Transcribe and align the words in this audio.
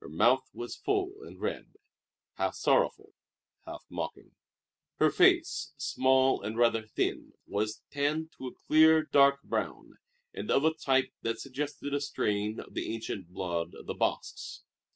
Her 0.00 0.08
mouth 0.08 0.50
was 0.52 0.74
full 0.74 1.22
and 1.22 1.40
red, 1.40 1.74
half 2.34 2.56
sorrowful, 2.56 3.12
half 3.64 3.84
mocking. 3.88 4.32
Her 4.98 5.10
face, 5.10 5.74
small 5.76 6.42
and 6.42 6.58
rather 6.58 6.82
thin, 6.88 7.34
was 7.46 7.80
tanned 7.88 8.32
to 8.32 8.48
a 8.48 8.52
clear, 8.66 9.04
dark 9.04 9.44
brown, 9.44 9.98
and 10.34 10.50
of 10.50 10.64
a 10.64 10.74
type 10.74 11.12
that 11.22 11.38
suggested 11.38 11.94
a 11.94 12.00
strain 12.00 12.58
of 12.58 12.74
the 12.74 12.92
ancient 12.92 13.28
blood 13.28 13.74
of 13.76 13.86
the 13.86 13.94
Basques. 13.94 14.64